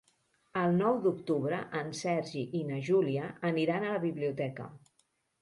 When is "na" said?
2.71-2.81